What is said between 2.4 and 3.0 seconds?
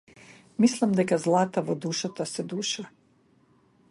душа.